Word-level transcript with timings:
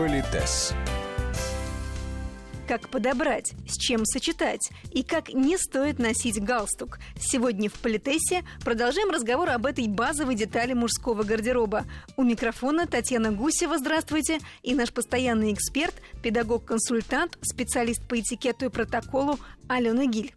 Политес. 0.00 0.72
Как 2.66 2.88
подобрать, 2.88 3.52
с 3.68 3.76
чем 3.76 4.06
сочетать 4.06 4.70
и 4.90 5.02
как 5.02 5.28
не 5.28 5.58
стоит 5.58 5.98
носить 5.98 6.42
галстук. 6.42 6.98
Сегодня 7.18 7.68
в 7.68 7.74
Политесе 7.74 8.42
продолжаем 8.64 9.10
разговор 9.10 9.50
об 9.50 9.66
этой 9.66 9.86
базовой 9.88 10.36
детали 10.36 10.72
мужского 10.72 11.22
гардероба. 11.22 11.84
У 12.16 12.22
микрофона 12.22 12.86
Татьяна 12.86 13.30
Гусева, 13.30 13.76
здравствуйте, 13.76 14.38
и 14.62 14.74
наш 14.74 14.90
постоянный 14.90 15.52
эксперт, 15.52 15.94
педагог-консультант, 16.22 17.36
специалист 17.42 18.02
по 18.08 18.18
этикету 18.18 18.64
и 18.64 18.70
протоколу 18.70 19.38
Алена 19.68 20.06
Гиль. 20.06 20.32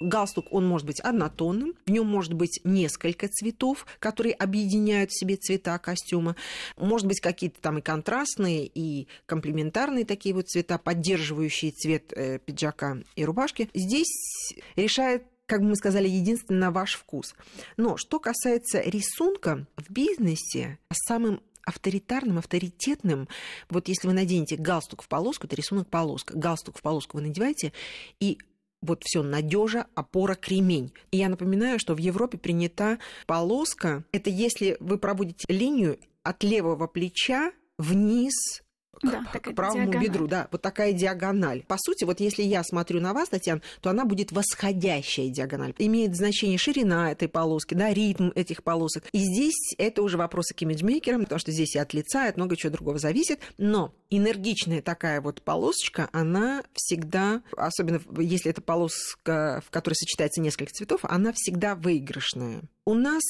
Галстук, 0.00 0.52
он 0.52 0.66
может 0.66 0.86
быть 0.86 1.00
однотонным, 1.00 1.74
в 1.86 1.90
нем 1.90 2.06
может 2.06 2.34
быть 2.34 2.60
несколько 2.64 3.28
цветов, 3.28 3.86
которые 3.98 4.34
объединяют 4.34 5.10
в 5.10 5.18
себе 5.18 5.36
цвета 5.36 5.78
костюма. 5.78 6.36
Может 6.76 7.06
быть, 7.06 7.20
какие-то 7.20 7.60
там 7.60 7.78
и 7.78 7.82
контрастные, 7.82 8.66
и 8.66 9.08
комплементарные 9.24 10.04
такие 10.04 10.34
вот 10.34 10.48
цвета, 10.48 10.76
поддерживающие 10.76 11.72
цвет 11.72 12.12
э, 12.12 12.38
пиджака 12.38 12.98
и 13.14 13.24
рубашки. 13.24 13.70
Здесь 13.74 14.54
решает 14.76 15.24
как 15.46 15.60
мы 15.60 15.76
сказали, 15.76 16.08
единственно 16.08 16.72
ваш 16.72 16.94
вкус. 16.94 17.36
Но 17.76 17.96
что 17.96 18.18
касается 18.18 18.80
рисунка 18.80 19.68
в 19.76 19.92
бизнесе, 19.92 20.80
самым 20.92 21.40
авторитарным, 21.64 22.38
авторитетным. 22.38 23.28
Вот 23.70 23.86
если 23.86 24.08
вы 24.08 24.14
наденете 24.14 24.56
галстук 24.56 25.02
в 25.02 25.08
полоску, 25.08 25.46
это 25.46 25.54
рисунок 25.54 25.88
полоска. 25.88 26.36
Галстук 26.36 26.78
в 26.78 26.82
полоску 26.82 27.18
вы 27.18 27.24
надеваете, 27.24 27.72
и 28.18 28.38
вот 28.82 29.02
все 29.04 29.22
надежа, 29.22 29.86
опора, 29.94 30.34
кремень. 30.34 30.92
И 31.10 31.18
я 31.18 31.28
напоминаю, 31.28 31.78
что 31.78 31.94
в 31.94 31.98
Европе 31.98 32.38
принята 32.38 32.98
полоска. 33.26 34.04
Это 34.12 34.30
если 34.30 34.76
вы 34.80 34.98
проводите 34.98 35.46
линию 35.48 35.98
от 36.22 36.42
левого 36.42 36.86
плеча 36.86 37.52
вниз 37.78 38.62
да, 39.02 39.24
к, 39.32 39.54
правому 39.54 39.84
диагональ. 39.84 40.06
бедру, 40.06 40.26
да, 40.26 40.48
вот 40.50 40.62
такая 40.62 40.92
диагональ. 40.92 41.62
По 41.66 41.76
сути, 41.78 42.04
вот 42.04 42.20
если 42.20 42.42
я 42.42 42.62
смотрю 42.64 43.00
на 43.00 43.12
вас, 43.12 43.28
Татьяна, 43.28 43.62
то 43.80 43.90
она 43.90 44.04
будет 44.04 44.32
восходящая 44.32 45.28
диагональ. 45.28 45.74
Имеет 45.78 46.16
значение 46.16 46.58
ширина 46.58 47.12
этой 47.12 47.28
полоски, 47.28 47.74
да, 47.74 47.92
ритм 47.92 48.30
этих 48.34 48.62
полосок. 48.62 49.04
И 49.12 49.18
здесь 49.18 49.74
это 49.78 50.02
уже 50.02 50.16
вопросы 50.16 50.54
к 50.54 50.62
имиджмейкерам, 50.62 51.22
потому 51.22 51.38
что 51.38 51.52
здесь 51.52 51.74
и 51.74 51.78
от 51.78 51.94
лица, 51.94 52.26
и 52.26 52.28
от 52.28 52.36
много 52.36 52.56
чего 52.56 52.72
другого 52.72 52.98
зависит. 52.98 53.40
Но 53.58 53.94
энергичная 54.10 54.82
такая 54.82 55.20
вот 55.20 55.42
полосочка, 55.42 56.08
она 56.12 56.62
всегда, 56.74 57.42
особенно 57.56 58.00
если 58.18 58.50
это 58.50 58.62
полоска, 58.62 59.62
в 59.66 59.70
которой 59.70 59.94
сочетается 59.94 60.40
несколько 60.40 60.72
цветов, 60.72 61.00
она 61.02 61.32
всегда 61.34 61.74
выигрышная. 61.74 62.62
У 62.84 62.94
нас 62.94 63.22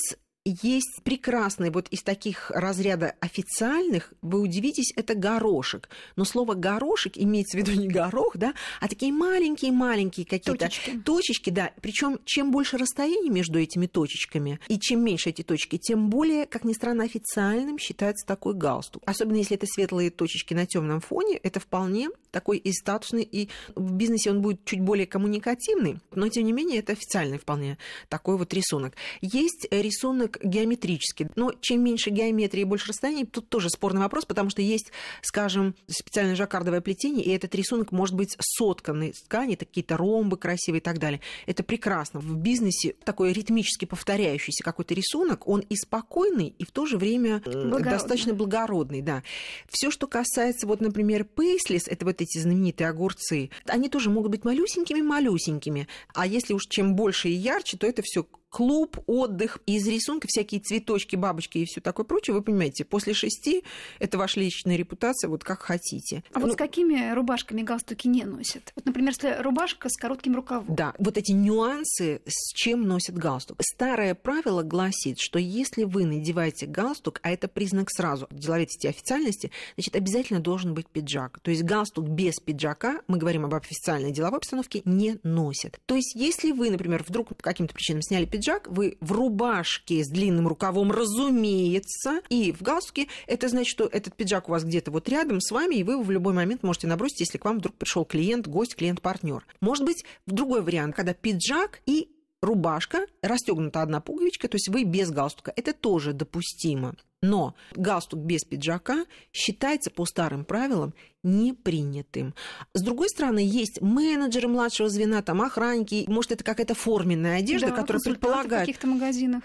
есть 0.51 1.03
прекрасный 1.03 1.71
вот 1.71 1.89
из 1.89 2.03
таких 2.03 2.51
разряда 2.51 3.15
официальных, 3.21 4.13
вы 4.23 4.41
удивитесь, 4.41 4.93
это 4.97 5.15
горошек. 5.15 5.89
Но 6.15 6.25
слово 6.25 6.55
горошек 6.55 7.15
имеется 7.17 7.57
в 7.57 7.61
виду 7.61 7.73
не 7.73 7.89
горох, 7.89 8.37
да, 8.37 8.55
а 8.81 8.89
такие 8.89 9.13
маленькие-маленькие 9.13 10.27
какие-то 10.27 10.67
точечки. 10.67 10.99
точечки, 11.05 11.51
да. 11.51 11.73
Причем 11.81 12.21
чем 12.25 12.51
больше 12.51 12.79
расстояние 12.79 13.31
между 13.31 13.59
этими 13.59 13.87
точечками, 13.87 14.61
и 14.69 14.79
чем 14.79 15.05
меньше 15.05 15.31
эти 15.31 15.43
точки, 15.43 15.79
тем 15.79 16.11
более, 16.11 16.47
как 16.47 16.65
ни 16.65 16.73
странно, 16.73 17.05
официальным 17.05 17.79
считается 17.79 18.27
такой 18.27 18.55
галстук. 18.55 19.03
Особенно 19.07 19.39
если 19.39 19.57
это 19.57 19.67
светлые 19.67 20.11
точечки 20.11 20.55
на 20.55 20.67
темном 20.67 21.01
фоне, 21.01 21.39
это 21.43 21.61
вполне 21.61 22.09
такой 22.31 22.59
и 22.59 22.73
статусный, 22.73 23.23
и 23.23 23.49
в 23.75 23.93
бизнесе 23.93 24.31
он 24.31 24.43
будет 24.43 24.65
чуть 24.65 24.81
более 24.81 25.07
коммуникативный, 25.07 25.99
но 26.15 26.29
тем 26.29 26.45
не 26.45 26.53
менее 26.53 26.81
это 26.81 26.93
официальный 26.93 27.39
вполне 27.39 27.79
такой 28.09 28.37
вот 28.37 28.53
рисунок. 28.53 28.95
Есть 29.21 29.67
рисунок 29.71 30.36
геометрически. 30.43 31.31
Но 31.37 31.53
чем 31.61 31.83
меньше 31.83 32.11
геометрии 32.11 32.63
и 32.63 32.65
больше 32.65 32.89
расстояний, 32.89 33.27
тут 33.27 33.49
тоже 33.49 33.71
спорный 33.71 34.01
вопрос, 34.01 34.25
потому 34.25 34.51
что 34.51 34.63
есть, 34.63 34.93
скажем, 35.23 35.75
специальное 35.89 36.37
жаккардовое 36.37 36.81
плетение, 36.81 37.25
и 37.25 37.31
этот 37.31 37.55
рисунок 37.55 37.93
может 37.93 38.15
быть 38.15 38.37
сотканный 38.41 39.11
из 39.11 39.23
ткани, 39.23 39.55
какие-то 39.55 39.97
ромбы 39.97 40.37
красивые 40.37 40.81
и 40.81 40.83
так 40.83 40.99
далее. 40.99 41.21
Это 41.47 41.63
прекрасно. 41.63 42.21
В 42.21 42.37
бизнесе 42.37 42.95
такой 43.05 43.33
ритмически 43.33 43.85
повторяющийся 43.85 44.63
какой-то 44.63 44.95
рисунок, 44.95 45.49
он 45.49 45.61
и 45.61 45.77
спокойный, 45.77 46.55
и 46.59 46.65
в 46.65 46.71
то 46.71 46.87
же 46.87 46.99
время 46.99 47.41
благородный. 47.41 47.91
достаточно 47.91 48.35
благородный. 48.35 49.03
Да. 49.03 49.23
Все, 49.69 49.91
что 49.91 50.07
касается, 50.07 50.67
вот, 50.67 50.81
например, 50.81 51.25
пейслис, 51.25 51.89
это 51.89 52.05
вот 52.05 52.21
эти 52.21 52.39
знаменитые 52.39 52.89
огурцы, 52.89 53.51
они 53.67 53.89
тоже 53.89 54.11
могут 54.11 54.31
быть 54.31 54.45
малюсенькими-малюсенькими. 54.45 55.87
А 56.15 56.27
если 56.27 56.55
уж 56.55 56.67
чем 56.67 56.95
больше 56.95 57.29
и 57.29 57.33
ярче, 57.33 57.77
то 57.77 57.87
это 57.87 58.03
все 58.03 58.27
клуб, 58.49 58.99
отдых, 59.07 59.59
из 59.67 59.87
рисунка 59.87 60.27
всякие 60.29 60.61
цветочки, 60.61 61.17
бабочки 61.17 61.59
и 61.59 61.65
все 61.65 61.81
такое 61.81 62.07
прочее, 62.07 62.35
вы 62.35 62.43
понимаете, 62.43 62.85
после 62.85 63.15
шести 63.15 63.65
это 63.99 64.19
ваша 64.19 64.41
личная 64.41 64.77
репутация, 64.77 65.29
вот 65.29 65.45
как 65.45 65.63
хотите. 65.63 66.23
А 66.33 66.39
ну, 66.39 66.47
вот 66.47 66.55
с 66.55 66.57
какими 66.57 67.13
рубашками 67.15 67.63
галстуки 67.63 68.09
не 68.09 68.25
носят? 68.25 68.73
Вот, 68.75 68.87
например, 68.87 69.11
если 69.11 69.43
рубашка 69.43 69.89
с 69.89 69.97
коротким 69.97 70.35
рукавом. 70.35 70.75
Да, 70.75 70.95
вот 70.99 71.19
эти 71.19 71.33
нюансы, 71.33 72.23
с 72.27 72.55
чем 72.55 72.87
носят 72.87 73.17
галстук. 73.17 73.59
Старое 73.63 74.15
правило 74.15 74.63
гласит, 74.63 75.19
что 75.19 75.39
если 75.39 75.85
вы 75.85 76.05
надеваете 76.07 76.67
галстук, 76.67 77.21
а 77.23 77.31
это 77.31 77.49
признак 77.49 77.91
сразу 77.91 78.27
деловитости 78.31 78.87
и 78.87 78.91
официальности, 78.91 79.51
значит, 79.77 79.97
обязательно 79.97 80.41
должен 80.41 80.75
быть 80.75 80.89
пиджак. 80.89 81.41
То 81.41 81.51
есть 81.51 81.63
галстук 81.63 82.09
без 82.09 82.37
пиджака, 82.37 83.01
мы 83.09 83.19
говорим 83.19 83.45
об 83.45 83.55
официальной 83.55 84.13
деловой 84.13 84.39
обстановке, 84.39 84.83
не 84.85 85.19
носят. 85.23 85.81
То 85.87 85.95
есть 85.95 86.15
если 86.15 86.53
вы, 86.53 86.71
например, 86.71 87.05
вдруг 87.07 87.29
по 87.29 87.43
каким-то 87.43 87.75
причинам 87.75 88.03
сняли 88.03 88.25
пиджак, 88.37 88.69
вы 88.69 88.99
в 89.01 89.13
рубашке 89.13 90.05
с 90.05 90.09
длинным 90.09 90.47
рукавом, 90.47 90.93
разумеется, 90.93 92.21
и 92.29 92.53
в 92.53 92.61
галстуке, 92.61 93.09
это 93.27 93.49
значит, 93.49 93.71
что 93.71 93.89
этот 93.91 94.15
пиджак 94.15 94.49
у 94.49 94.53
вас 94.53 94.63
где-то 94.63 94.91
вот 94.91 95.09
рядом 95.09 95.41
с 95.41 95.51
вами, 95.51 95.77
и 95.77 95.83
вы 95.83 95.95
его 95.95 96.03
в 96.03 96.11
любой 96.11 96.35
момент 96.35 96.63
можете 96.63 96.87
набросить, 96.87 97.21
если 97.21 97.39
к 97.39 97.45
вам 97.47 97.59
вдруг 97.59 97.77
пришел 97.77 98.05
клиент, 98.05 98.47
гость, 98.47 98.77
клиент-партнер. 98.77 99.47
Может 99.61 99.87
быть, 99.87 100.05
другой 100.27 100.61
вариант, 100.61 100.95
когда 100.95 101.15
пиджак 101.15 101.81
и 101.87 102.11
рубашка, 102.43 103.07
расстегнута 103.23 103.83
одна 103.83 104.01
пуговичка, 104.01 104.49
то 104.49 104.57
есть 104.57 104.69
вы 104.69 104.85
без 104.85 105.11
галстука. 105.11 105.53
Это 105.57 105.73
тоже 105.73 106.13
допустимо. 106.13 106.95
Но 107.23 107.55
галстук 107.75 108.21
без 108.21 108.45
пиджака 108.45 109.07
считается 109.33 109.91
по 109.91 110.05
старым 110.05 110.45
правилам 110.45 110.95
непринятым. 111.23 112.35
С 112.75 112.83
другой 112.83 113.09
стороны, 113.09 113.41
есть 113.41 113.81
менеджеры 113.81 114.49
младшего 114.49 114.89
звена, 114.89 115.23
там 115.23 115.43
охранники, 115.43 116.05
может, 116.09 116.33
это 116.33 116.45
какая-то 116.45 116.75
форменная 116.75 117.39
одежда, 117.39 117.69
да, 117.69 117.77
которая 117.77 118.03
предполагает... 118.03 118.63
в 118.63 118.67
каких-то 118.67 118.87
магазинах. 118.87 119.43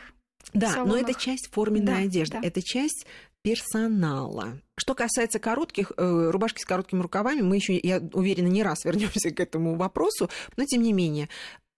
Да, 0.53 0.71
салонах. 0.71 0.93
но 0.93 1.01
это 1.01 1.19
часть 1.19 1.49
форменной 1.51 1.85
да, 1.85 1.97
одежды, 1.97 2.37
да. 2.41 2.47
это 2.47 2.61
часть 2.61 3.05
персонала. 3.41 4.59
Что 4.77 4.93
касается 4.93 5.39
коротких, 5.39 5.91
э, 5.97 6.29
рубашки 6.31 6.61
с 6.61 6.65
короткими 6.65 7.01
рукавами, 7.01 7.41
мы 7.41 7.55
еще, 7.55 7.77
я 7.77 8.01
уверена, 8.13 8.47
не 8.47 8.63
раз 8.63 8.85
вернемся 8.85 9.31
к 9.31 9.39
этому 9.39 9.75
вопросу, 9.75 10.29
но 10.57 10.65
тем 10.65 10.81
не 10.81 10.93
менее, 10.93 11.29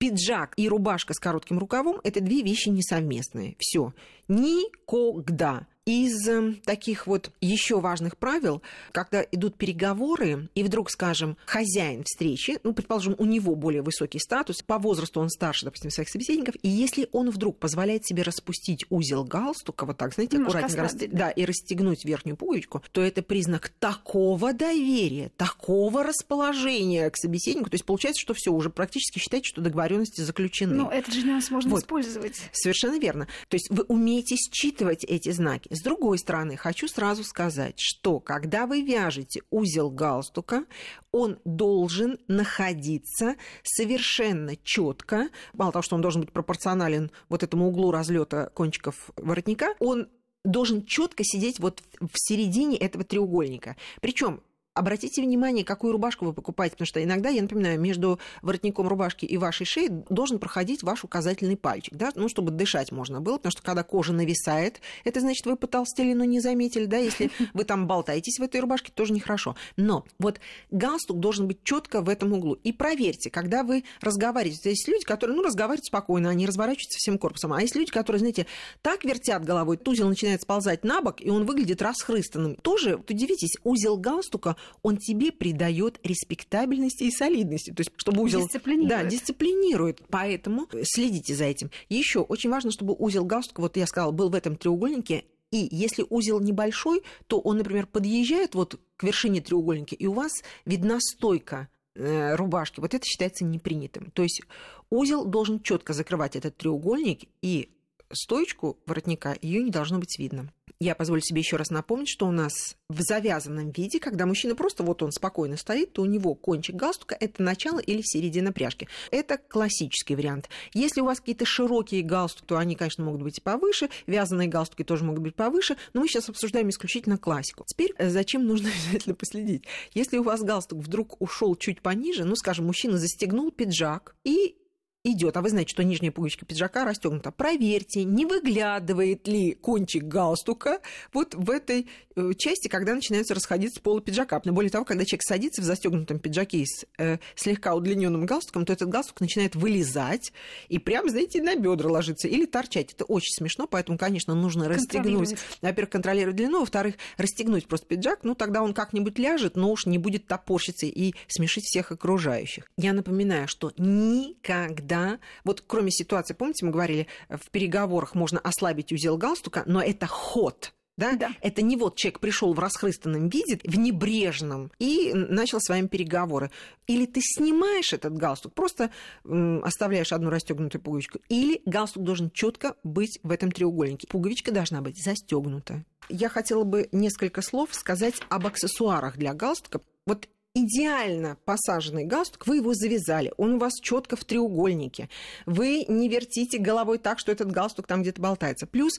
пиджак 0.04 0.52
и 0.58 0.68
рубашка 0.68 1.14
с 1.14 1.20
коротким 1.20 1.60
рукавом 1.60 2.02
это 2.04 2.20
две 2.20 2.42
вещи 2.42 2.68
несовместные. 2.68 3.56
Все. 3.58 3.94
Никогда 4.28 5.66
из 5.86 6.28
эм, 6.30 6.56
таких 6.64 7.08
вот 7.08 7.32
еще 7.42 7.80
важных 7.80 8.18
правил, 8.18 8.62
когда 8.92 9.22
идут 9.32 9.58
переговоры, 9.58 10.50
и 10.56 10.64
вдруг, 10.64 10.90
скажем, 10.90 11.38
хозяин 11.46 12.04
встречи, 12.04 12.60
ну, 12.64 12.74
предположим, 12.74 13.16
у 13.18 13.26
него 13.26 13.56
более 13.56 13.82
высокий 13.82 14.20
статус, 14.20 14.62
по 14.62 14.80
возрасту 14.80 15.20
он 15.20 15.30
старше, 15.30 15.66
допустим, 15.66 15.92
своих 15.92 16.10
собеседников, 16.10 16.56
и 16.62 16.70
если 16.70 17.10
он 17.12 17.30
вдруг 17.30 17.60
позволяет 17.60 18.06
себе 18.06 18.24
распустить 18.24 18.86
узел 18.90 19.26
галстука, 19.26 19.86
вот 19.86 19.98
так, 19.98 20.14
знаете, 20.14 20.38
Немножко 20.38 20.60
аккуратненько, 20.60 20.84
расти... 20.84 21.08
да. 21.08 21.18
да, 21.18 21.30
и 21.32 21.46
расстегнуть 21.46 22.06
верхнюю 22.06 22.38
пуговичку, 22.38 22.82
то 22.92 23.02
это 23.02 23.22
признак 23.22 23.70
такого 23.80 24.54
доверия, 24.54 25.32
такого 25.36 26.04
расположения 26.04 27.10
к 27.10 27.18
собеседнику, 27.18 27.70
то 27.70 27.76
есть 27.76 27.86
получается, 27.86 28.22
что 28.22 28.34
все 28.34 28.52
уже 28.52 28.70
практически 28.70 29.20
считаете, 29.20 29.50
что 29.50 29.62
договоренности 29.62 30.22
заключены. 30.22 30.76
Ну, 30.76 30.90
этот 30.90 31.14
же 31.14 31.24
нюанс 31.24 31.52
можно 31.52 31.70
вот. 31.72 31.82
использовать. 31.82 32.38
Совершенно 32.54 33.00
верно. 33.00 33.28
То 33.50 33.56
есть 33.56 33.70
вы 33.70 33.84
умеете 33.84 34.36
считывать 34.36 35.04
эти 35.04 35.32
знаки. 35.32 35.73
С 35.74 35.82
другой 35.82 36.20
стороны, 36.20 36.56
хочу 36.56 36.88
сразу 36.88 37.24
сказать, 37.24 37.80
что 37.80 38.20
когда 38.20 38.68
вы 38.68 38.84
вяжете 38.84 39.42
узел 39.50 39.90
галстука, 39.90 40.66
он 41.12 41.40
должен 41.46 42.20
находиться 42.28 43.38
совершенно 43.64 44.56
четко. 44.56 45.30
Мало 45.54 45.72
того, 45.72 45.82
что 45.82 45.96
он 45.96 46.04
должен 46.04 46.22
быть 46.22 46.32
пропорционален 46.32 47.10
вот 47.28 47.42
этому 47.42 47.70
углу 47.70 47.90
разлета 47.90 48.52
кончиков 48.54 49.10
воротника, 49.16 49.74
он 49.80 50.10
должен 50.44 50.86
четко 50.86 51.24
сидеть 51.24 51.60
вот 51.60 51.82
в 52.00 52.12
середине 52.14 52.78
этого 52.78 53.04
треугольника. 53.04 53.76
Причем 54.00 54.42
Обратите 54.76 55.22
внимание, 55.22 55.64
какую 55.64 55.94
рубашку 55.94 56.26
вы 56.26 56.34
покупаете, 56.34 56.74
потому 56.74 56.88
что 56.88 57.04
иногда, 57.04 57.30
я 57.30 57.44
напоминаю, 57.44 57.80
между 57.80 58.20
воротником 58.42 58.88
рубашки 58.88 59.24
и 59.24 59.38
вашей 59.38 59.68
шеей 59.68 59.90
должен 60.10 60.40
проходить 60.40 60.82
ваш 60.82 61.04
указательный 61.04 61.56
пальчик, 61.56 61.94
да, 61.94 62.12
ну, 62.16 62.28
чтобы 62.28 62.50
дышать 62.50 62.92
можно 62.92 63.22
было, 63.22 63.38
потому 63.38 63.52
что 63.52 63.62
когда 63.62 63.84
кожа 63.84 64.14
нависает, 64.14 64.82
это 65.04 65.20
значит, 65.20 65.46
вы 65.46 65.58
потолстели, 65.58 66.14
но 66.14 66.24
не 66.24 66.40
заметили, 66.40 66.86
да, 66.86 66.98
если 66.98 67.30
вы 67.54 67.66
там 67.66 67.86
болтаетесь 67.86 68.40
в 68.40 68.42
этой 68.42 68.62
рубашке, 68.62 68.92
тоже 68.92 69.14
нехорошо. 69.14 69.56
Но 69.78 70.06
вот 70.18 70.40
галстук 70.72 71.20
должен 71.20 71.48
быть 71.48 71.64
четко 71.64 72.02
в 72.02 72.10
этом 72.10 72.34
углу. 72.34 72.54
И 72.56 72.74
проверьте, 72.74 73.30
когда 73.30 73.62
вы 73.62 73.84
разговариваете, 74.02 74.72
есть 74.72 74.88
люди, 74.88 75.06
которые, 75.06 75.38
ну, 75.38 75.44
разговаривают 75.44 75.86
спокойно, 75.86 76.32
они 76.32 76.48
разворачиваются 76.48 76.98
всем 76.98 77.20
корпусом, 77.20 77.54
а 77.54 77.62
есть 77.62 77.76
люди, 77.76 77.92
которые, 77.92 78.20
знаете, 78.20 78.48
так 78.82 79.06
вертят 79.06 79.46
головой, 79.46 79.80
узел 79.86 80.10
начинает 80.10 80.42
сползать 80.42 80.84
на 80.84 81.02
бок, 81.02 81.22
и 81.22 81.30
он 81.30 81.46
выглядит 81.46 81.84
расхрыстанным. 81.84 82.56
Тоже, 82.56 82.96
удивитесь, 83.08 83.54
узел 83.64 83.98
галстука 83.98 84.56
он 84.82 84.98
тебе 84.98 85.32
придает 85.32 86.00
респектабельности 86.04 87.04
и 87.04 87.12
солидности. 87.12 87.72
То 87.72 87.82
есть, 87.82 87.92
чтобы 87.98 88.22
узел... 88.22 88.42
Дисциплинирует. 88.42 88.90
Да, 88.90 89.04
дисциплинирует. 89.04 90.02
Поэтому 90.10 90.68
следите 90.84 91.36
за 91.36 91.46
этим. 91.46 91.72
Еще 91.90 92.20
очень 92.20 92.50
важно, 92.50 92.72
чтобы 92.72 92.96
узел 92.98 93.26
галстука, 93.26 93.62
вот 93.62 93.78
я 93.78 93.88
сказала, 93.88 94.12
был 94.12 94.30
в 94.30 94.36
этом 94.36 94.56
треугольнике, 94.56 95.26
и 95.52 95.68
если 95.70 96.04
узел 96.10 96.40
небольшой, 96.40 97.04
то 97.28 97.40
он, 97.40 97.58
например, 97.58 97.86
подъезжает 97.86 98.56
вот 98.56 98.80
к 98.98 99.04
вершине 99.04 99.40
треугольника, 99.40 99.94
и 99.94 100.08
у 100.08 100.14
вас 100.14 100.32
видна 100.66 101.00
стойка 101.00 101.70
э, 101.94 102.36
рубашки. 102.36 102.80
Вот 102.80 102.96
это 102.96 103.06
считается 103.06 103.46
непринятым. 103.46 104.10
То 104.12 104.24
есть 104.24 104.42
узел 104.90 105.26
должен 105.26 105.62
четко 105.62 105.94
закрывать 105.94 106.36
этот 106.36 106.58
треугольник, 106.58 107.30
и 107.44 107.70
стоечку 108.16 108.78
воротника 108.86 109.38
ее 109.42 109.64
не 109.64 109.72
должно 109.72 110.00
быть 110.00 110.18
видно. 110.20 110.52
Я 110.80 110.96
позволю 110.96 111.22
себе 111.22 111.40
еще 111.40 111.56
раз 111.56 111.70
напомнить, 111.70 112.10
что 112.10 112.28
у 112.28 112.32
нас 112.32 112.76
в 112.90 113.00
завязанном 113.02 113.72
виде, 113.72 114.00
когда 114.00 114.26
мужчина 114.26 114.54
просто 114.54 114.84
вот 114.84 115.02
он 115.02 115.12
спокойно 115.12 115.56
стоит, 115.56 115.94
то 115.94 116.02
у 116.02 116.06
него 116.06 116.36
кончик 116.36 116.76
галстука– 116.76 117.16
это 117.20 117.42
начало 117.42 117.80
или 117.80 118.02
середина 118.04 118.52
пряжки. 118.52 118.90
Это 119.10 119.38
классический 119.38 120.16
вариант. 120.16 120.50
Если 120.74 121.00
у 121.00 121.06
вас 121.06 121.20
какие-то 121.20 121.46
широкие 121.46 122.02
галстуки, 122.02 122.48
то 122.48 122.58
они, 122.58 122.76
конечно, 122.76 123.04
могут 123.06 123.24
быть 123.24 123.42
повыше, 123.42 123.90
вязаные 124.08 124.50
галстуки 124.50 124.84
тоже 124.84 125.06
могут 125.06 125.22
быть 125.22 125.36
повыше, 125.36 125.78
но 125.94 126.02
мы 126.02 126.08
сейчас 126.08 126.28
обсуждаем 126.28 126.70
исключительно 126.70 127.18
классику. 127.18 127.64
Теперь 127.66 127.94
э, 127.98 128.10
зачем 128.10 128.46
нужно 128.46 128.70
обязательно 128.86 129.16
последить? 129.16 129.64
Если 129.94 130.18
у 130.18 130.24
вас 130.24 130.42
галстук 130.42 130.80
вдруг 130.80 131.22
ушел 131.22 131.56
чуть 131.56 131.82
пониже, 131.82 132.26
ну, 132.26 132.36
скажем, 132.36 132.66
мужчина 132.66 132.98
застегнул 132.98 133.52
пиджак 133.52 134.16
и 134.26 134.58
идет, 135.04 135.36
а 135.36 135.42
вы 135.42 135.50
знаете, 135.50 135.72
что 135.72 135.84
нижняя 135.84 136.12
пуговичка 136.12 136.46
пиджака 136.46 136.86
расстегнута, 136.86 137.32
проверьте, 137.32 138.06
не 138.06 138.26
выглядывает 138.26 139.28
ли 139.28 139.54
кончик 139.54 140.04
галстука 140.04 140.80
вот 141.12 141.36
в 141.36 141.50
этой 141.50 141.90
э, 142.16 142.32
части, 142.38 142.70
когда 142.70 142.96
начинается 142.96 143.36
расходиться 143.36 143.82
полу 143.82 144.00
пиджака. 144.00 144.42
Но 144.46 144.54
более 144.54 144.72
того, 144.72 144.86
когда 144.86 145.04
человек 145.04 145.24
садится 145.24 145.62
в 145.62 145.66
застегнутом 145.66 146.20
пиджаке 146.20 146.66
с 146.66 146.86
э, 146.98 147.18
слегка 147.36 147.76
удлиненным 147.76 148.26
галстуком, 148.26 148.66
то 148.66 148.72
этот 148.72 148.88
галстук 148.88 149.20
начинает 149.20 149.56
вылезать 149.56 150.32
и 150.70 150.80
прям, 150.80 151.10
знаете, 151.10 151.42
на 151.42 151.56
бедра 151.56 151.90
ложиться 151.90 152.30
или 152.30 152.46
торчать. 152.46 152.94
Это 152.94 153.04
очень 153.04 153.34
смешно, 153.34 153.68
поэтому, 153.68 153.98
конечно, 153.98 154.34
нужно 154.36 154.70
расстегнуть. 154.70 155.36
Во-первых, 155.62 155.92
контролировать 155.92 156.38
длину, 156.38 156.62
во-вторых, 156.62 156.96
расстегнуть 157.18 157.68
просто 157.68 157.88
пиджак, 157.88 158.20
ну 158.24 158.36
тогда 158.36 158.64
он 158.64 158.74
как-нибудь 158.74 159.20
ляжет, 159.20 159.58
но 159.58 159.70
уж 159.72 159.86
не 159.86 159.98
будет 159.98 160.28
топорщиться 160.28 160.86
и 160.86 161.14
смешить 161.28 161.66
всех 161.66 161.92
окружающих. 161.92 162.70
Я 162.78 162.94
напоминаю, 162.94 163.50
что 163.50 163.74
никогда 163.78 164.93
да, 164.94 165.20
вот 165.44 165.64
кроме 165.66 165.90
ситуации, 165.90 166.36
помните, 166.36 166.66
мы 166.66 166.72
говорили, 166.72 167.08
в 167.28 167.50
переговорах 167.50 168.14
можно 168.14 168.40
ослабить 168.40 168.92
узел 168.92 169.18
галстука, 169.18 169.64
но 169.66 169.82
это 169.82 170.06
ход, 170.06 170.72
да? 170.98 171.14
да. 171.14 171.32
Это 171.42 171.64
не 171.64 171.76
вот 171.78 171.96
человек 171.96 172.20
пришел 172.20 172.54
в 172.54 172.60
расхрыстанном 172.60 173.28
виде, 173.28 173.60
в 173.64 173.76
небрежном, 173.76 174.72
и 174.78 175.12
начал 175.16 175.60
с 175.60 175.68
вами 175.68 175.88
переговоры. 175.88 176.52
Или 176.86 177.08
ты 177.08 177.22
снимаешь 177.24 177.92
этот 177.92 178.14
галстук, 178.14 178.54
просто 178.54 178.92
оставляешь 179.24 180.14
одну 180.14 180.30
расстегнутую 180.30 180.82
пуговичку, 180.82 181.20
или 181.28 181.64
галстук 181.66 182.04
должен 182.04 182.30
четко 182.30 182.76
быть 182.84 183.20
в 183.24 183.32
этом 183.32 183.52
треугольнике. 183.52 184.08
Пуговичка 184.08 184.52
должна 184.52 184.82
быть 184.82 185.04
застегнута. 185.04 185.84
Я 186.08 186.30
хотела 186.30 186.66
бы 186.66 186.88
несколько 186.92 187.42
слов 187.42 187.74
сказать 187.74 188.16
об 188.30 188.46
аксессуарах 188.46 189.18
для 189.18 189.34
галстука. 189.34 189.82
Вот 190.06 190.28
идеально 190.56 191.38
посаженный 191.46 192.06
галстук, 192.06 192.48
вы 192.48 192.58
его 192.58 192.74
завязали, 192.74 193.34
он 193.38 193.54
у 193.56 193.60
вас 193.60 193.74
четко 193.82 194.16
в 194.16 194.24
треугольнике, 194.24 195.10
вы 195.46 195.86
не 195.88 196.10
вертите 196.10 196.58
головой 196.58 197.00
так, 197.00 197.20
что 197.20 197.32
этот 197.32 197.52
галстук 197.52 197.88
там 197.88 198.02
где-то 198.02 198.22
болтается. 198.22 198.68
Плюс 198.68 198.94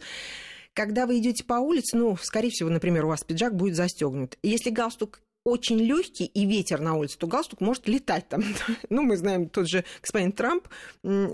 когда 0.75 1.07
вы 1.07 1.19
идете 1.19 1.45
по 1.45 1.55
улице, 1.55 1.97
ну, 1.97 2.17
скорее 2.17 2.51
всего, 2.51 2.69
например, 2.69 3.05
у 3.05 3.09
вас 3.09 3.23
пиджак 3.23 3.55
будет 3.55 3.77
застегнут. 3.77 4.37
Если 4.43 4.71
галстук 4.71 5.21
очень 5.45 5.79
легкий 5.79 6.25
и 6.25 6.47
ветер 6.47 6.81
на 6.81 6.95
улице, 6.95 7.19
то 7.19 7.27
галстук 7.27 7.61
может 7.61 7.87
летать 7.87 8.29
там. 8.29 8.43
ну, 8.89 9.03
мы 9.03 9.17
знаем, 9.17 9.49
тот 9.49 9.69
же 9.69 9.85
господин 10.01 10.33
Трамп 10.33 10.67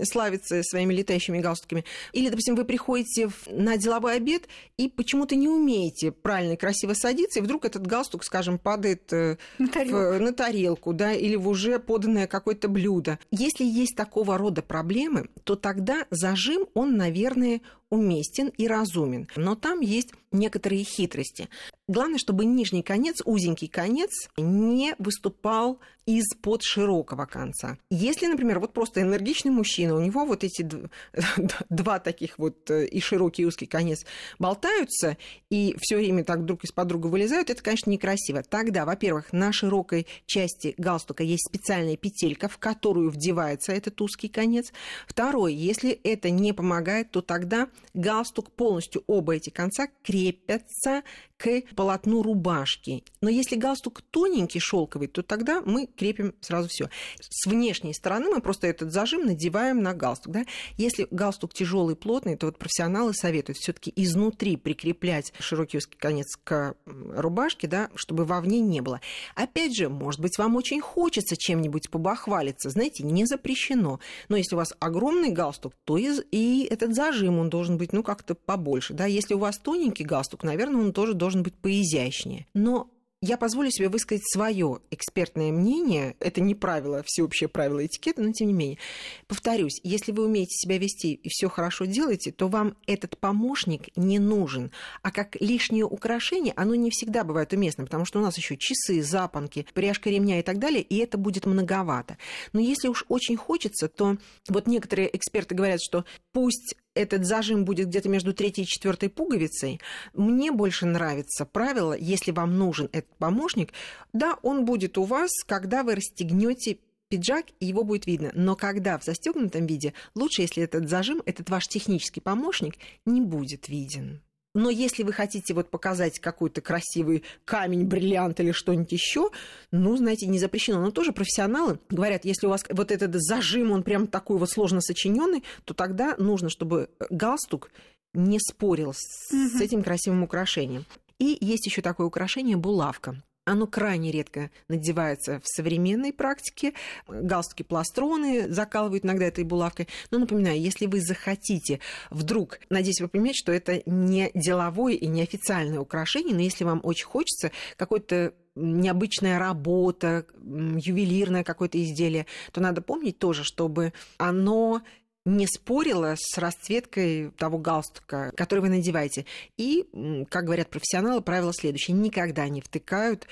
славится 0.03 0.61
своими 0.63 0.93
летающими 0.93 1.39
галстуками. 1.39 1.85
Или, 2.11 2.29
допустим, 2.29 2.55
вы 2.55 2.65
приходите 2.65 3.29
на 3.47 3.77
деловой 3.77 4.17
обед 4.17 4.47
и 4.77 4.89
почему-то 4.89 5.35
не 5.35 5.47
умеете 5.47 6.11
правильно 6.11 6.53
и 6.53 6.57
красиво 6.57 6.93
садиться, 6.93 7.39
и 7.39 7.41
вдруг 7.41 7.65
этот 7.65 7.87
галстук, 7.87 8.23
скажем, 8.25 8.59
падает 8.59 9.11
э, 9.13 9.37
на 9.57 9.67
тарелку, 9.69 10.17
в, 10.17 10.19
на 10.19 10.33
тарелку 10.33 10.93
да, 10.93 11.13
или 11.13 11.35
в 11.35 11.47
уже 11.47 11.79
поданное 11.79 12.27
какое-то 12.27 12.67
блюдо. 12.67 13.17
Если 13.31 13.63
есть 13.63 13.95
такого 13.95 14.37
рода 14.37 14.61
проблемы, 14.61 15.29
то 15.45 15.55
тогда 15.55 16.05
зажим, 16.09 16.67
он, 16.73 16.97
наверное, 16.97 17.61
уместен 17.89 18.47
и 18.57 18.67
разумен. 18.67 19.27
Но 19.35 19.55
там 19.55 19.81
есть 19.81 20.11
некоторые 20.31 20.83
хитрости. 20.83 21.49
Главное, 21.87 22.19
чтобы 22.19 22.45
нижний 22.45 22.83
конец, 22.83 23.21
узенький 23.25 23.67
конец, 23.67 24.29
не 24.37 24.95
выступал 24.97 25.79
из-под 26.05 26.63
широкого 26.63 27.25
конца. 27.25 27.77
Если, 27.89 28.25
например, 28.25 28.59
вот 28.59 28.73
просто 28.73 29.01
энергичный 29.01 29.51
мужчина, 29.51 29.95
у 29.95 29.99
него 29.99 30.25
вот 30.25 30.43
эти 30.43 30.67
два 31.69 31.99
таких 31.99 32.39
вот 32.39 32.69
э, 32.71 32.85
и 32.85 32.99
широкий, 32.99 33.43
и 33.43 33.45
узкий 33.45 33.67
конец 33.67 34.05
болтаются, 34.39 35.17
и 35.49 35.75
все 35.79 35.97
время 35.97 36.23
так 36.23 36.45
друг 36.45 36.63
из-под 36.63 36.87
друга 36.87 37.07
вылезают, 37.07 37.49
это, 37.49 37.61
конечно, 37.61 37.91
некрасиво. 37.91 38.41
Тогда, 38.41 38.85
во-первых, 38.85 39.31
на 39.31 39.51
широкой 39.51 40.07
части 40.25 40.73
галстука 40.77 41.23
есть 41.23 41.45
специальная 41.47 41.97
петелька, 41.97 42.49
в 42.49 42.57
которую 42.57 43.11
вдевается 43.11 43.71
этот 43.71 44.01
узкий 44.01 44.27
конец. 44.27 44.73
Второе, 45.07 45.51
если 45.51 45.91
это 45.91 46.29
не 46.29 46.51
помогает, 46.53 47.11
то 47.11 47.21
тогда 47.21 47.69
галстук 47.93 48.51
полностью, 48.51 49.03
оба 49.07 49.35
эти 49.35 49.49
конца 49.49 49.87
крепятся 50.21 51.03
к 51.37 51.63
полотну 51.75 52.21
рубашки. 52.21 53.03
Но 53.21 53.29
если 53.29 53.55
галстук 53.55 54.01
тоненький, 54.01 54.59
шелковый, 54.59 55.07
то 55.07 55.23
тогда 55.23 55.61
мы 55.65 55.87
крепим 55.87 56.35
сразу 56.39 56.69
все. 56.69 56.89
С 57.19 57.47
внешней 57.47 57.95
стороны 57.95 58.29
мы 58.29 58.41
просто 58.41 58.67
этот 58.67 58.91
зажим 58.91 59.25
надеваем 59.25 59.81
на 59.81 59.93
галстук. 59.93 60.33
Да? 60.33 60.45
Если 60.77 61.07
галстук 61.09 61.53
тяжелый, 61.53 61.95
плотный, 61.95 62.35
то 62.35 62.45
вот 62.45 62.59
профессионалы 62.59 63.15
советуют 63.15 63.57
все-таки 63.57 63.91
изнутри 63.95 64.55
прикреплять 64.55 65.33
широкий 65.39 65.77
узкий 65.77 65.97
конец 65.97 66.35
к 66.43 66.75
рубашке, 66.85 67.67
да, 67.67 67.89
чтобы 67.95 68.25
вовне 68.25 68.59
не 68.59 68.81
было. 68.81 69.01
Опять 69.33 69.75
же, 69.75 69.89
может 69.89 70.19
быть, 70.19 70.37
вам 70.37 70.55
очень 70.55 70.79
хочется 70.79 71.35
чем-нибудь 71.35 71.89
побахвалиться, 71.89 72.69
знаете, 72.69 73.03
не 73.03 73.25
запрещено. 73.25 73.99
Но 74.29 74.37
если 74.37 74.53
у 74.53 74.59
вас 74.59 74.73
огромный 74.79 75.31
галстук, 75.31 75.73
то 75.85 75.97
и, 75.97 76.07
и 76.29 76.67
этот 76.69 76.93
зажим, 76.93 77.39
он 77.39 77.49
должен 77.49 77.77
быть, 77.79 77.93
ну, 77.93 78.03
как-то 78.03 78.35
побольше. 78.35 78.93
Да? 78.93 79.07
Если 79.07 79.33
у 79.33 79.39
вас 79.39 79.57
тоненький 79.57 80.03
галстук, 80.11 80.43
наверное, 80.43 80.81
он 80.81 80.93
тоже 80.93 81.13
должен 81.13 81.41
быть 81.41 81.55
поизящнее. 81.55 82.45
Но 82.53 82.91
я 83.23 83.37
позволю 83.37 83.69
себе 83.69 83.87
высказать 83.87 84.27
свое 84.27 84.79
экспертное 84.89 85.51
мнение. 85.51 86.15
Это 86.19 86.41
не 86.41 86.55
правило, 86.55 87.03
всеобщее 87.05 87.49
правило 87.49 87.85
этикета, 87.85 88.19
но 88.23 88.31
тем 88.31 88.47
не 88.47 88.53
менее. 88.53 88.79
Повторюсь, 89.27 89.79
если 89.83 90.11
вы 90.11 90.25
умеете 90.25 90.55
себя 90.55 90.79
вести 90.79 91.13
и 91.13 91.29
все 91.29 91.47
хорошо 91.47 91.85
делаете, 91.85 92.31
то 92.31 92.47
вам 92.47 92.75
этот 92.87 93.19
помощник 93.19 93.95
не 93.95 94.17
нужен. 94.17 94.71
А 95.03 95.11
как 95.11 95.39
лишнее 95.39 95.85
украшение, 95.85 96.53
оно 96.55 96.73
не 96.73 96.89
всегда 96.89 97.23
бывает 97.23 97.53
уместно, 97.53 97.85
потому 97.85 98.05
что 98.05 98.17
у 98.17 98.23
нас 98.23 98.35
еще 98.37 98.57
часы, 98.57 99.03
запонки, 99.03 99.67
пряжка 99.75 100.09
ремня 100.09 100.39
и 100.39 100.43
так 100.43 100.57
далее, 100.57 100.81
и 100.81 100.97
это 100.97 101.19
будет 101.19 101.45
многовато. 101.45 102.17
Но 102.53 102.59
если 102.59 102.87
уж 102.87 103.05
очень 103.07 103.37
хочется, 103.37 103.87
то 103.87 104.17
вот 104.49 104.65
некоторые 104.65 105.15
эксперты 105.15 105.53
говорят, 105.53 105.79
что 105.79 106.05
пусть 106.31 106.73
этот 106.93 107.25
зажим 107.25 107.65
будет 107.65 107.87
где-то 107.87 108.09
между 108.09 108.33
третьей 108.33 108.63
и 108.63 108.67
четвертой 108.67 109.09
пуговицей. 109.09 109.79
Мне 110.13 110.51
больше 110.51 110.85
нравится 110.85 111.45
правило, 111.45 111.93
если 111.97 112.31
вам 112.31 112.57
нужен 112.57 112.89
этот 112.91 113.15
помощник, 113.17 113.73
да, 114.13 114.37
он 114.41 114.65
будет 114.65 114.97
у 114.97 115.03
вас, 115.03 115.31
когда 115.45 115.83
вы 115.83 115.95
расстегнете 115.95 116.79
пиджак, 117.09 117.45
и 117.59 117.65
его 117.65 117.83
будет 117.83 118.07
видно. 118.07 118.31
Но 118.33 118.55
когда 118.55 118.97
в 118.97 119.03
застегнутом 119.03 119.65
виде, 119.65 119.93
лучше, 120.15 120.41
если 120.41 120.63
этот 120.63 120.89
зажим, 120.89 121.21
этот 121.25 121.49
ваш 121.49 121.67
технический 121.67 122.21
помощник, 122.21 122.75
не 123.05 123.21
будет 123.21 123.67
виден. 123.67 124.21
Но 124.53 124.69
если 124.69 125.03
вы 125.03 125.13
хотите 125.13 125.53
вот 125.53 125.69
показать 125.69 126.19
какой-то 126.19 126.61
красивый 126.61 127.23
камень, 127.45 127.85
бриллиант 127.85 128.39
или 128.39 128.51
что-нибудь 128.51 128.91
еще, 128.91 129.29
ну, 129.71 129.95
знаете, 129.95 130.27
не 130.27 130.39
запрещено. 130.39 130.81
Но 130.81 130.91
тоже 130.91 131.13
профессионалы 131.13 131.79
говорят, 131.89 132.25
если 132.25 132.47
у 132.47 132.49
вас 132.49 132.63
вот 132.69 132.91
этот 132.91 133.15
зажим, 133.15 133.71
он 133.71 133.83
прям 133.83 134.07
такой 134.07 134.37
вот 134.37 134.49
сложно 134.49 134.81
сочиненный, 134.81 135.43
то 135.63 135.73
тогда 135.73 136.15
нужно, 136.17 136.49
чтобы 136.49 136.89
галстук 137.09 137.71
не 138.13 138.39
спорил 138.39 138.93
с, 138.93 139.31
угу. 139.31 139.57
с 139.57 139.61
этим 139.61 139.83
красивым 139.83 140.23
украшением. 140.23 140.85
И 141.17 141.37
есть 141.39 141.65
еще 141.65 141.81
такое 141.81 142.07
украшение 142.07 142.57
булавка. 142.57 143.21
Оно 143.43 143.65
крайне 143.65 144.11
редко 144.11 144.51
надевается 144.67 145.39
в 145.39 145.47
современной 145.47 146.13
практике. 146.13 146.73
Галстуки 147.07 147.63
пластроны 147.63 148.47
закалывают 148.51 149.03
иногда 149.03 149.25
этой 149.25 149.43
булавкой. 149.43 149.87
Но 150.11 150.19
напоминаю, 150.19 150.61
если 150.61 150.85
вы 150.85 151.01
захотите 151.01 151.79
вдруг, 152.11 152.59
надеюсь, 152.69 153.01
вы 153.01 153.07
понимаете, 153.07 153.39
что 153.39 153.51
это 153.51 153.81
не 153.87 154.29
деловое 154.35 154.93
и 154.93 155.07
не 155.07 155.23
официальное 155.23 155.79
украшение, 155.79 156.35
но 156.35 156.41
если 156.41 156.65
вам 156.65 156.81
очень 156.83 157.07
хочется 157.07 157.51
какой-то 157.77 158.33
необычная 158.55 159.39
работа, 159.39 160.25
ювелирное 160.43 161.43
какое-то 161.43 161.81
изделие, 161.81 162.27
то 162.51 162.61
надо 162.61 162.81
помнить 162.81 163.17
тоже, 163.17 163.43
чтобы 163.43 163.93
оно 164.17 164.81
не 165.25 165.47
спорила 165.47 166.15
с 166.17 166.37
расцветкой 166.37 167.31
того 167.31 167.57
галстука, 167.57 168.31
который 168.35 168.59
вы 168.59 168.69
надеваете. 168.69 169.25
И, 169.57 169.87
как 170.29 170.45
говорят 170.45 170.69
профессионалы, 170.69 171.21
правило 171.21 171.53
следующее. 171.53 171.95
Никогда 171.95 172.47
не 172.49 172.61
втыкают 172.61 173.27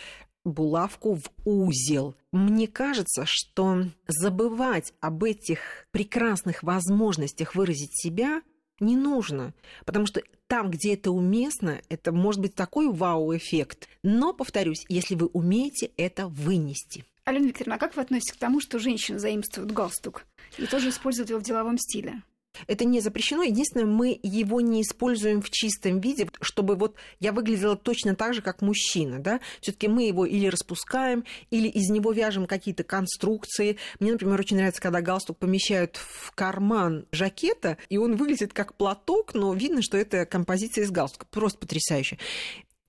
булавку 0.45 1.15
в 1.15 1.31
узел. 1.45 2.15
Мне 2.31 2.67
кажется, 2.67 3.23
что 3.25 3.85
забывать 4.07 4.93
об 4.99 5.23
этих 5.23 5.87
прекрасных 5.91 6.63
возможностях 6.63 7.55
выразить 7.55 7.99
себя 7.99 8.41
не 8.79 8.95
нужно, 8.95 9.53
потому 9.85 10.05
что 10.05 10.21
там, 10.47 10.71
где 10.71 10.93
это 10.93 11.11
уместно, 11.11 11.81
это 11.89 12.11
может 12.11 12.41
быть 12.41 12.55
такой 12.55 12.91
вау-эффект. 12.91 13.87
Но, 14.03 14.33
повторюсь, 14.33 14.85
если 14.87 15.15
вы 15.15 15.27
умеете 15.27 15.91
это 15.97 16.27
вынести. 16.27 17.05
Алена 17.29 17.47
Викторовна, 17.47 17.75
а 17.75 17.77
как 17.77 17.95
вы 17.95 18.01
относитесь 18.01 18.33
к 18.33 18.37
тому, 18.37 18.59
что 18.59 18.79
женщины 18.79 19.19
заимствуют 19.19 19.71
галстук 19.71 20.25
и 20.57 20.65
тоже 20.65 20.89
используют 20.89 21.29
его 21.29 21.39
в 21.39 21.43
деловом 21.43 21.77
стиле? 21.77 22.23
Это 22.65 22.85
не 22.85 22.99
запрещено. 23.01 23.43
Единственное, 23.43 23.85
мы 23.85 24.19
его 24.23 24.59
не 24.61 24.81
используем 24.81 25.39
в 25.43 25.51
чистом 25.51 25.99
виде, 25.99 26.27
чтобы 26.41 26.75
вот 26.75 26.95
я 27.19 27.31
выглядела 27.31 27.75
точно 27.75 28.15
так 28.15 28.33
же, 28.33 28.41
как 28.41 28.63
мужчина. 28.63 29.19
Да? 29.19 29.39
Все-таки 29.61 29.87
мы 29.87 30.07
его 30.07 30.25
или 30.25 30.47
распускаем, 30.47 31.23
или 31.51 31.67
из 31.67 31.89
него 31.91 32.11
вяжем 32.11 32.47
какие-то 32.47 32.83
конструкции. 32.83 33.77
Мне, 33.99 34.13
например, 34.13 34.39
очень 34.39 34.57
нравится, 34.57 34.81
когда 34.81 34.99
галстук 35.01 35.37
помещают 35.37 35.97
в 35.97 36.31
карман 36.31 37.05
жакета, 37.11 37.77
и 37.89 37.97
он 37.99 38.15
выглядит 38.15 38.53
как 38.53 38.73
платок, 38.73 39.35
но 39.35 39.53
видно, 39.53 39.83
что 39.83 39.97
это 39.97 40.25
композиция 40.25 40.83
из 40.83 40.89
галстука. 40.89 41.27
Просто 41.29 41.59
потрясающе. 41.59 42.17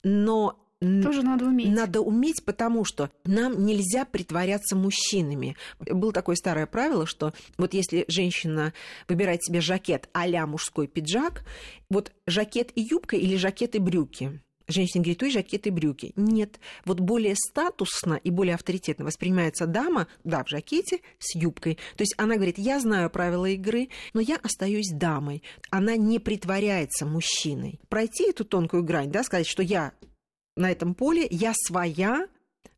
Но 0.03 0.59
тоже 0.81 1.23
надо 1.23 1.45
уметь. 1.45 1.69
Надо 1.69 2.01
уметь, 2.01 2.43
потому 2.45 2.85
что 2.85 3.11
нам 3.25 3.65
нельзя 3.65 4.05
притворяться 4.05 4.77
мужчинами. 4.77 5.57
Было 5.79 6.13
такое 6.13 6.37
старое 6.37 6.67
правило, 6.67 7.07
что 7.07 7.35
вот 7.59 7.75
если 7.75 8.05
женщина 8.09 8.73
выбирает 9.09 9.45
себе 9.45 9.61
жакет 9.61 10.09
а 10.15 10.47
мужской 10.47 10.87
пиджак, 10.87 11.45
вот 11.91 12.13
жакет 12.27 12.71
и 12.75 12.81
юбка 12.83 13.17
или 13.17 13.37
жакет 13.37 13.75
и 13.75 13.79
брюки. 13.79 14.41
Женщина 14.71 15.03
говорит, 15.03 15.23
ой, 15.23 15.31
жакет 15.31 15.67
и 15.67 15.71
брюки. 15.71 16.13
Нет, 16.17 16.61
вот 16.85 17.01
более 17.01 17.35
статусно 17.35 18.15
и 18.15 18.31
более 18.31 18.55
авторитетно 18.55 19.05
воспринимается 19.05 19.67
дама, 19.67 20.07
да, 20.23 20.45
в 20.45 20.49
жакете 20.49 21.01
с 21.19 21.35
юбкой. 21.35 21.75
То 21.97 22.03
есть 22.03 22.15
она 22.17 22.37
говорит, 22.37 22.57
я 22.57 22.79
знаю 22.79 23.11
правила 23.11 23.47
игры, 23.47 23.89
но 24.15 24.21
я 24.21 24.37
остаюсь 24.37 24.91
дамой. 24.93 25.43
Она 25.71 25.97
не 25.97 26.21
притворяется 26.21 27.05
мужчиной. 27.05 27.81
Пройти 27.89 28.31
эту 28.31 28.45
тонкую 28.45 28.85
грань, 28.85 29.11
да, 29.11 29.25
сказать, 29.25 29.49
что 29.49 29.63
я 29.63 29.93
на 30.61 30.71
этом 30.71 30.95
поле, 30.95 31.27
я 31.31 31.53
своя, 31.55 32.29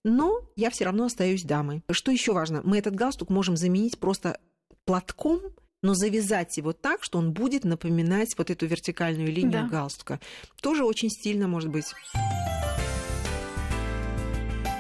но 0.05 0.41
я 0.57 0.71
все 0.71 0.85
равно 0.85 1.05
остаюсь 1.05 1.43
дамой. 1.43 1.83
Что 1.91 2.11
еще 2.11 2.33
важно? 2.33 2.63
Мы 2.65 2.79
этот 2.79 2.95
галстук 2.95 3.29
можем 3.29 3.57
заменить 3.57 3.99
просто 3.99 4.39
платком, 4.85 5.41
но 5.83 5.95
завязать 5.95 6.57
его 6.57 6.73
так, 6.73 7.03
что 7.03 7.19
он 7.19 7.33
будет 7.33 7.65
напоминать 7.65 8.37
вот 8.39 8.51
эту 8.51 8.67
вертикальную 8.67 9.33
линию 9.33 9.65
да. 9.65 9.69
галстука. 9.69 10.21
Тоже 10.61 10.85
очень 10.85 11.11
стильно 11.11 11.49
может 11.49 11.71
быть. 11.71 11.93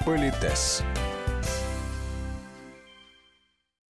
Политес. 0.04 0.82